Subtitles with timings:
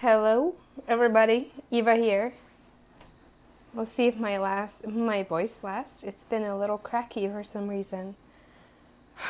[0.00, 0.54] Hello,
[0.86, 1.54] everybody.
[1.70, 2.34] Eva here.
[3.72, 6.02] We'll see if my last my voice lasts.
[6.02, 8.14] It's been a little cracky for some reason.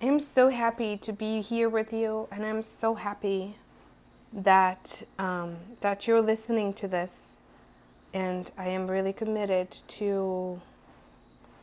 [0.00, 3.58] I'm so happy to be here with you, and I'm so happy
[4.32, 7.42] that um, that you're listening to this.
[8.14, 10.62] And I am really committed to.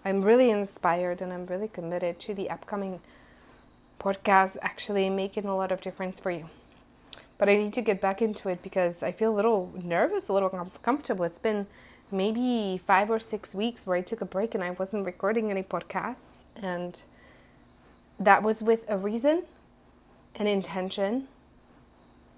[0.05, 2.99] I'm really inspired, and I'm really committed to the upcoming
[3.99, 6.47] podcast actually making a lot of difference for you
[7.41, 10.34] but I need to get back into it because I feel a little nervous, a
[10.34, 11.25] little uncomfortable.
[11.25, 11.66] It's been
[12.11, 15.63] maybe five or six weeks where I took a break and I wasn't recording any
[15.63, 16.43] podcasts.
[16.55, 17.02] And
[18.19, 19.41] that was with a reason,
[20.35, 21.30] an intention.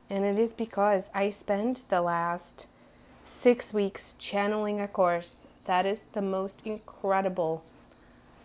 [0.09, 2.67] And it is because I spent the last
[3.25, 7.65] six weeks channeling a course that is the most incredible,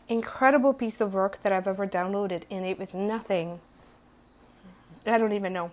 [0.09, 2.42] incredible piece of work that I've ever downloaded.
[2.50, 3.61] And it was nothing.
[5.06, 5.70] I don't even know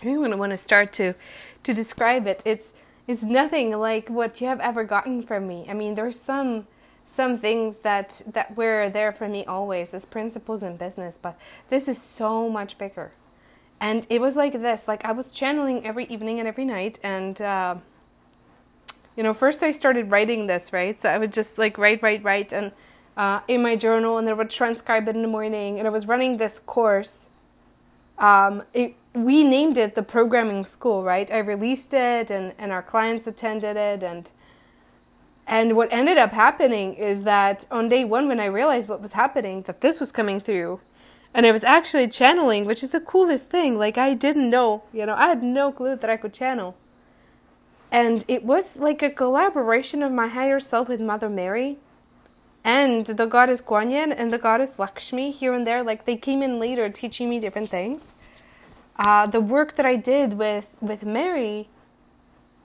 [0.00, 1.14] I don't want to start to
[1.62, 2.42] to describe it.
[2.44, 2.74] It's
[3.06, 5.66] it's nothing like what you have ever gotten from me.
[5.68, 6.66] I mean, there's some
[7.06, 11.36] some things that that were there for me always as principles in business, but
[11.68, 13.10] this is so much bigger.
[13.80, 17.40] And it was like this, like I was channeling every evening and every night, and
[17.40, 17.76] uh,
[19.16, 20.98] you know, first I started writing this, right?
[20.98, 22.72] So I would just like write, write, write, and
[23.16, 26.06] uh, in my journal, and I would transcribe it in the morning, and I was
[26.06, 27.26] running this course.
[28.18, 31.30] Um, it, we named it the programming school, right?
[31.30, 34.30] I released it and, and our clients attended it and
[35.46, 39.14] and what ended up happening is that on day one when I realized what was
[39.14, 40.80] happening, that this was coming through
[41.34, 43.76] and I was actually channeling, which is the coolest thing.
[43.76, 46.76] Like I didn't know, you know, I had no clue that I could channel.
[47.90, 51.78] And it was like a collaboration of my higher self with Mother Mary
[52.62, 55.82] and the goddess Kuan Yin and the goddess Lakshmi here and there.
[55.82, 58.30] Like they came in later teaching me different things
[59.00, 61.68] uh, the work that I did with, with Mary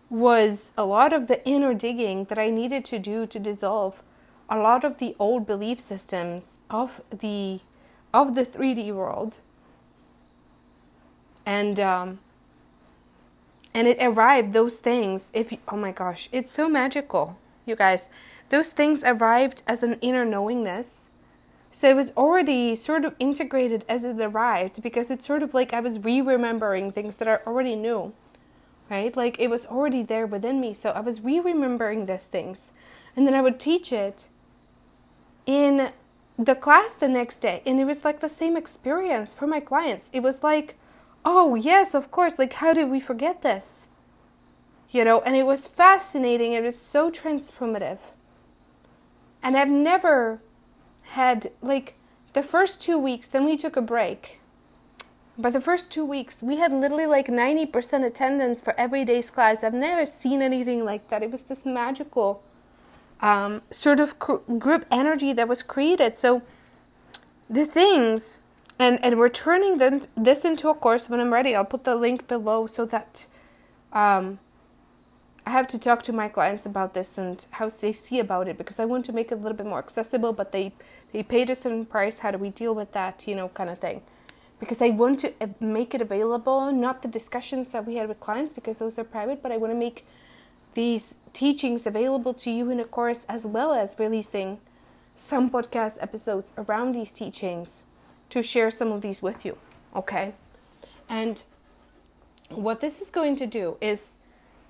[0.10, 4.04] was a lot of the inner digging that I needed to do to dissolve
[4.48, 7.62] a lot of the old belief systems of the
[8.14, 9.40] of the 3D world.
[11.46, 12.20] And um,
[13.76, 18.08] and it arrived those things if you, oh my gosh it's so magical you guys
[18.50, 21.10] those things arrived as an inner knowingness
[21.76, 25.74] so it was already sort of integrated as it arrived because it's sort of like
[25.74, 28.14] I was re remembering things that I already knew,
[28.90, 29.14] right?
[29.14, 30.74] Like it was already there within me.
[30.74, 32.72] So I was re remembering these things.
[33.14, 34.30] And then I would teach it
[35.46, 35.92] in
[36.40, 37.62] the class the next day.
[37.66, 40.10] And it was like the same experience for my clients.
[40.14, 40.76] It was like,
[41.26, 42.40] oh, yes, of course.
[42.40, 43.88] Like, how did we forget this?
[44.92, 46.54] You know, and it was fascinating.
[46.54, 48.00] It was so transformative.
[49.44, 50.40] And I've never
[51.10, 51.96] had like
[52.34, 54.40] the first two weeks, then we took a break.
[55.38, 59.64] But the first two weeks, we had literally like 90% attendance for every day's class.
[59.64, 61.24] I've never seen anything like that.
[61.24, 62.42] It was this magical
[63.22, 66.18] um, sort of group energy that was created.
[66.18, 66.42] So
[67.50, 68.40] the things,
[68.80, 69.78] and, and we're turning
[70.16, 71.54] this into a course when I'm ready.
[71.54, 73.28] I'll put the link below so that
[73.92, 74.40] um,
[75.46, 78.58] I have to talk to my clients about this and how they see about it
[78.58, 80.74] because I want to make it a little bit more accessible, but they
[81.12, 82.20] they paid a certain price.
[82.20, 83.28] How do we deal with that?
[83.28, 84.02] You know, kind of thing.
[84.60, 88.20] Because I want to uh, make it available, not the discussions that we had with
[88.20, 90.06] clients because those are private, but I want to make
[90.74, 94.60] these teachings available to you in a course as well as releasing
[95.16, 97.84] some podcast episodes around these teachings
[98.30, 99.58] to share some of these with you.
[99.96, 100.34] Okay?
[101.08, 101.44] And
[102.50, 104.18] what this is going to do is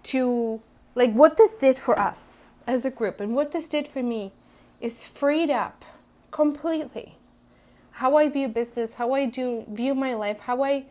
[0.05, 0.61] to
[0.95, 4.31] like what this did for us as a group and what this did for me
[4.81, 5.85] is freed up
[6.31, 7.17] completely
[7.95, 10.83] how I view business, how I do view my life, how I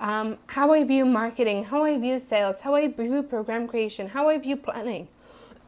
[0.00, 4.28] um, how I view marketing, how I view sales, how I view program creation, how
[4.28, 5.08] I view planning,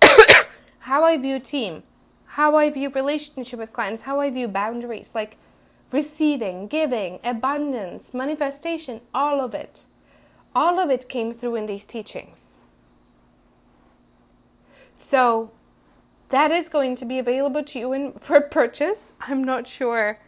[0.81, 1.85] how I view team,
[2.27, 5.37] how I view relationship with clients, how I view boundaries, like
[5.93, 9.87] receiving, giving, abundance, manifestation, all of it.
[10.55, 12.59] All of it came through in these teachings.
[14.97, 15.51] So
[16.31, 19.13] that is going to be available to you in, for purchase.
[19.21, 20.19] I'm not sure.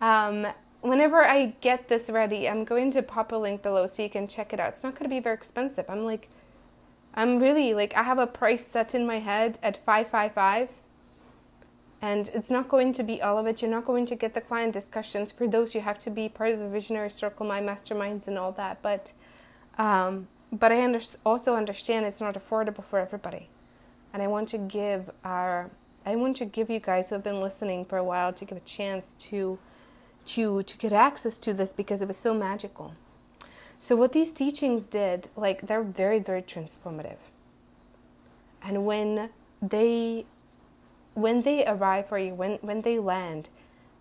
[0.00, 0.46] Um,
[0.80, 4.26] whenever I get this ready, I'm going to pop a link below so you can
[4.26, 4.70] check it out.
[4.70, 5.86] It's not going to be very expensive.
[5.88, 6.28] I'm like,
[7.14, 10.70] I'm really like, I have a price set in my head at 555
[12.02, 13.62] and it's not going to be all of it.
[13.62, 15.30] You're not going to get the client discussions.
[15.30, 18.50] For those, you have to be part of the visionary circle, my masterminds, and all
[18.52, 18.82] that.
[18.82, 19.12] But,
[19.78, 23.48] um, but I under- also understand it's not affordable for everybody
[24.12, 25.70] and I want to give our
[26.04, 28.58] I want to give you guys who have been listening for a while to give
[28.58, 29.58] a chance to
[30.26, 32.94] to to get access to this because it was so magical.
[33.78, 37.16] So what these teachings did, like they're very, very transformative.
[38.62, 39.30] And when
[39.60, 40.24] they
[41.14, 43.48] when they arrive for you, when when they land,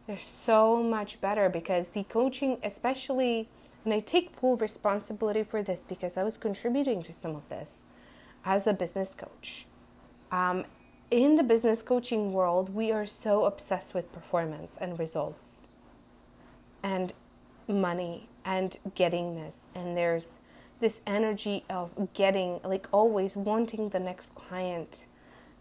[0.07, 3.47] they're so much better because the coaching, especially
[3.83, 7.85] and I take full responsibility for this because I was contributing to some of this
[8.45, 9.65] as a business coach.
[10.31, 10.65] Um,
[11.09, 15.67] in the business coaching world, we are so obsessed with performance and results
[16.83, 17.13] and
[17.67, 19.67] money and gettingness.
[19.75, 20.39] And there's
[20.79, 25.07] this energy of getting, like always wanting the next client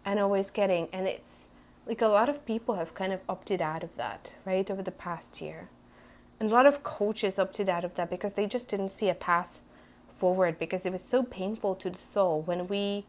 [0.04, 0.88] and always getting.
[0.92, 1.48] And it's
[1.86, 4.92] like a lot of people have kind of opted out of that, right, over the
[4.92, 5.68] past year.
[6.40, 9.14] And a lot of coaches opted out of that because they just didn't see a
[9.14, 9.60] path
[10.14, 12.40] forward because it was so painful to the soul.
[12.40, 13.04] When we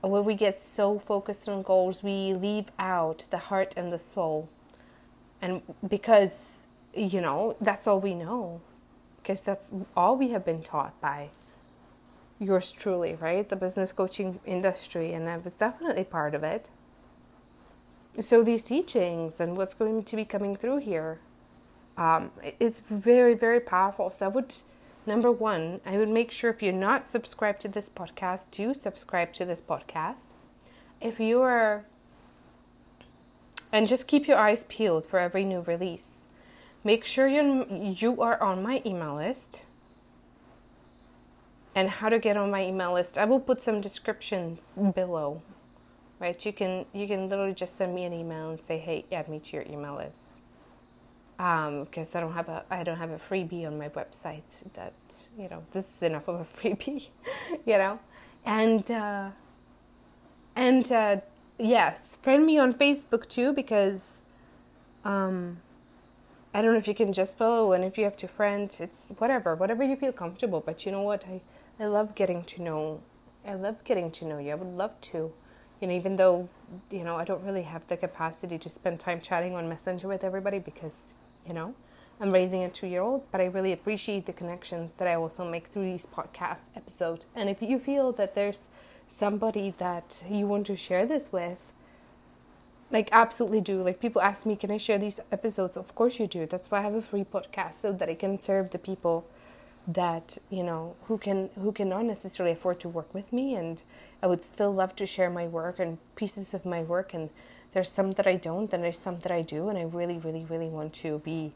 [0.00, 4.48] when we get so focused on goals we leave out the heart and the soul.
[5.42, 8.62] And because you know that's all we know
[9.20, 11.28] because that's all we have been taught by
[12.38, 13.46] yours truly right?
[13.46, 16.70] The business coaching industry and i was definitely part of it.
[18.20, 21.18] So these teachings and what's going to be coming through here
[21.96, 22.30] um,
[22.60, 24.52] it's very very powerful so i would
[25.06, 29.34] Number one, I would make sure if you're not subscribed to this podcast, do subscribe
[29.34, 30.28] to this podcast.
[31.00, 31.84] If you are,
[33.70, 36.28] and just keep your eyes peeled for every new release.
[36.82, 37.66] Make sure you
[37.98, 39.64] you are on my email list.
[41.74, 44.58] And how to get on my email list, I will put some description
[44.94, 45.42] below.
[46.20, 46.46] Right?
[46.46, 49.38] You can you can literally just send me an email and say, "Hey, add me
[49.40, 50.33] to your email list."
[51.36, 55.28] Because um, I don't have a I don't have a freebie on my website that
[55.36, 57.08] you know this is enough of a freebie,
[57.66, 57.98] you know,
[58.44, 59.30] and uh,
[60.54, 61.16] and uh,
[61.58, 64.22] yes, friend me on Facebook too because
[65.04, 65.58] um,
[66.52, 69.12] I don't know if you can just follow and if you have to friend, it's
[69.18, 70.62] whatever, whatever you feel comfortable.
[70.64, 71.40] But you know what, I
[71.80, 73.00] I love getting to know,
[73.46, 74.52] I love getting to know you.
[74.52, 75.32] I would love to,
[75.80, 76.48] you know, even though
[76.92, 80.22] you know I don't really have the capacity to spend time chatting on Messenger with
[80.22, 81.14] everybody because
[81.46, 81.74] you know.
[82.20, 85.44] I'm raising a two year old, but I really appreciate the connections that I also
[85.44, 87.26] make through these podcast episodes.
[87.34, 88.68] And if you feel that there's
[89.08, 91.72] somebody that you want to share this with,
[92.90, 93.82] like absolutely do.
[93.82, 95.76] Like people ask me, can I share these episodes?
[95.76, 96.46] Of course you do.
[96.46, 99.26] That's why I have a free podcast so that I can serve the people
[99.86, 103.82] that you know who can who cannot necessarily afford to work with me and
[104.22, 107.28] I would still love to share my work and pieces of my work and
[107.74, 110.46] there's some that I don't, and there's some that I do, and I really, really,
[110.48, 111.52] really want to be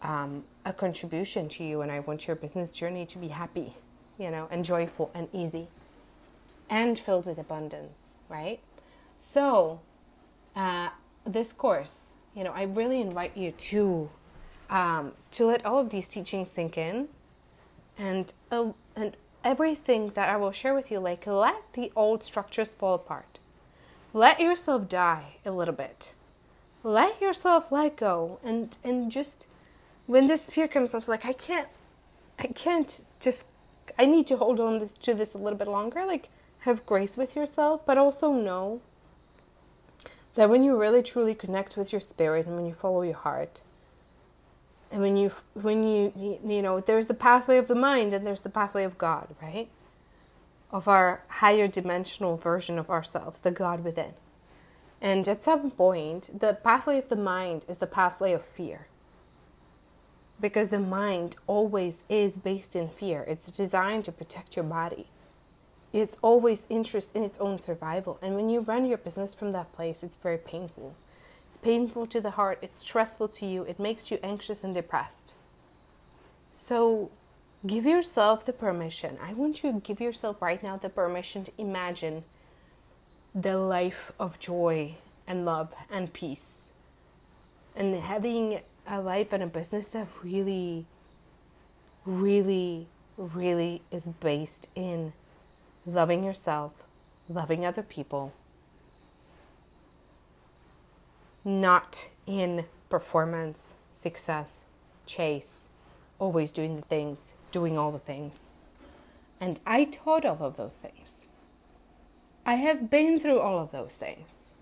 [0.00, 3.74] um, a contribution to you, and I want your business journey to be happy,
[4.18, 5.68] you know, and joyful and easy,
[6.70, 8.60] and filled with abundance, right?
[9.18, 9.80] So,
[10.56, 10.88] uh,
[11.26, 14.10] this course, you know, I really invite you to
[14.70, 17.08] um, to let all of these teachings sink in,
[17.98, 22.72] and uh, and everything that I will share with you, like let the old structures
[22.72, 23.31] fall apart
[24.12, 26.14] let yourself die a little bit.
[26.84, 29.48] Let yourself let go and and just
[30.06, 31.68] when this fear comes up, it's like I can't
[32.38, 33.46] I can't just
[33.98, 36.04] I need to hold on this to this a little bit longer.
[36.04, 36.28] Like
[36.60, 38.80] have grace with yourself, but also know
[40.34, 43.60] that when you really truly connect with your spirit and when you follow your heart
[44.90, 48.42] and when you when you you know there's the pathway of the mind and there's
[48.42, 49.68] the pathway of God, right?
[50.72, 54.14] Of our higher dimensional version of ourselves, the God within.
[55.00, 58.86] And at some point, the pathway of the mind is the pathway of fear.
[60.40, 63.24] Because the mind always is based in fear.
[63.28, 65.06] It's designed to protect your body.
[65.92, 68.18] It's always interested in its own survival.
[68.22, 70.94] And when you run your business from that place, it's very painful.
[71.48, 75.34] It's painful to the heart, it's stressful to you, it makes you anxious and depressed.
[76.54, 77.10] So
[77.64, 79.18] Give yourself the permission.
[79.22, 82.24] I want you to give yourself right now the permission to imagine
[83.34, 84.96] the life of joy
[85.28, 86.72] and love and peace.
[87.76, 90.86] And having a life and a business that really,
[92.04, 95.12] really, really is based in
[95.86, 96.72] loving yourself,
[97.28, 98.32] loving other people,
[101.44, 104.64] not in performance, success,
[105.06, 105.68] chase,
[106.22, 108.52] always doing the things doing all the things.
[109.40, 111.26] And I taught all of those things.
[112.44, 114.52] I have been through all of those things.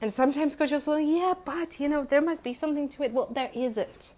[0.00, 3.12] And sometimes coaches will, yeah, but you know, there must be something to it.
[3.12, 4.14] Well, there isn't.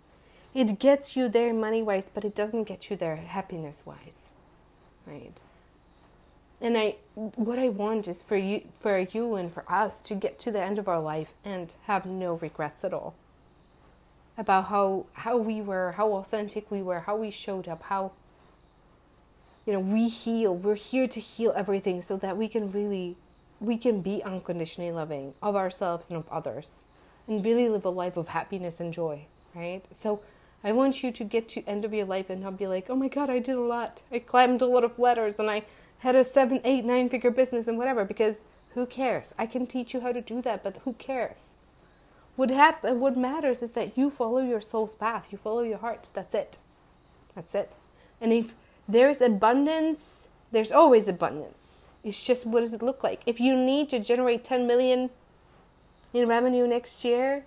[0.54, 4.30] It gets you there money wise, but it doesn't get you there happiness wise.
[5.06, 5.40] Right?
[6.60, 10.38] And I what I want is for you for you and for us to get
[10.40, 13.14] to the end of our life and have no regrets at all
[14.38, 18.12] about how how we were, how authentic we were, how we showed up, how
[19.66, 20.54] you know, we heal.
[20.54, 23.16] We're here to heal everything so that we can really
[23.60, 26.84] we can be unconditionally loving of ourselves and of others
[27.26, 29.82] and really live a life of happiness and joy, right?
[29.90, 30.20] So
[30.62, 32.96] I want you to get to end of your life and not be like, oh
[32.96, 34.02] my god, I did a lot.
[34.12, 35.64] I climbed a lot of ladders and I
[35.98, 38.42] had a seven, eight, nine figure business and whatever, because
[38.74, 39.34] who cares?
[39.38, 41.56] I can teach you how to do that, but who cares?
[42.36, 46.10] What hap- what matters is that you follow your soul's path, you follow your heart.
[46.12, 46.58] That's it.
[47.34, 47.72] That's it.
[48.20, 48.54] And if
[48.88, 51.88] there's abundance, there's always abundance.
[52.04, 53.22] It's just what does it look like?
[53.26, 55.10] If you need to generate 10 million
[56.12, 57.44] in revenue next year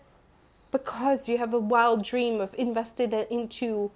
[0.72, 3.92] because you have a wild dream of invested into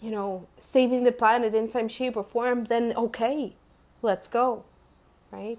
[0.00, 3.54] you know, saving the planet in some shape or form, then okay,
[4.02, 4.64] let's go.
[5.30, 5.58] Right?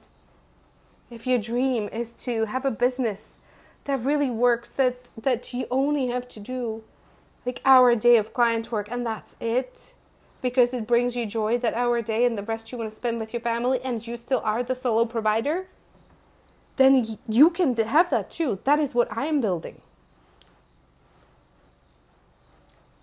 [1.09, 3.39] If your dream is to have a business
[3.85, 6.83] that really works, that that you only have to do
[7.45, 9.93] like hour a day of client work and that's it,
[10.41, 13.19] because it brings you joy that hour day and the rest you want to spend
[13.19, 15.67] with your family and you still are the solo provider,
[16.77, 18.59] then you can have that too.
[18.63, 19.81] That is what I am building.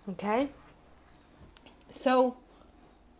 [0.09, 0.49] Okay?
[1.89, 2.37] So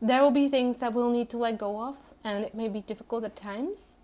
[0.02, 2.82] there will be things that we'll need to let go of and it may be
[2.82, 3.98] difficult at times.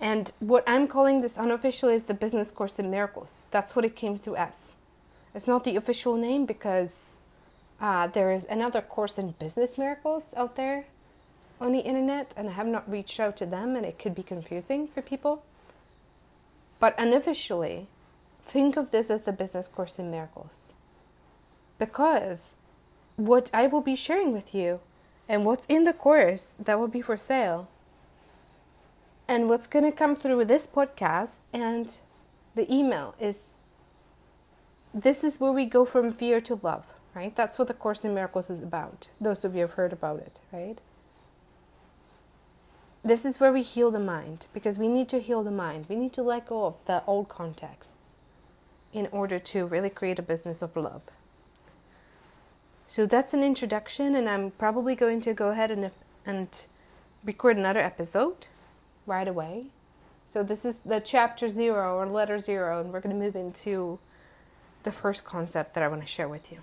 [0.00, 3.48] And what I'm calling this unofficially is the Business Course in Miracles.
[3.50, 4.74] That's what it came through as.
[5.34, 7.16] It's not the official name because
[7.80, 10.86] uh, there is another course in Business Miracles out there
[11.60, 14.22] on the internet, and I have not reached out to them, and it could be
[14.22, 15.42] confusing for people.
[16.78, 17.88] But unofficially,
[18.40, 20.74] think of this as the Business Course in Miracles.
[21.78, 22.56] Because
[23.16, 24.78] what I will be sharing with you
[25.28, 27.68] and what's in the course that will be for sale
[29.28, 32.00] and what's going to come through with this podcast and
[32.54, 33.54] the email is
[34.94, 37.36] this is where we go from fear to love, right?
[37.36, 39.10] That's what the Course in Miracles is about.
[39.20, 40.80] Those of you have heard about it, right?
[43.04, 45.86] This is where we heal the mind because we need to heal the mind.
[45.88, 48.20] We need to let go of the old contexts
[48.92, 51.02] in order to really create a business of love.
[52.86, 55.90] So that's an introduction, and I'm probably going to go ahead and,
[56.24, 56.66] and
[57.22, 58.48] record another episode
[59.08, 59.66] right away.
[60.26, 63.98] So this is the chapter zero or letter zero, and we're going to move into
[64.82, 66.58] the first concept that I want to share with you.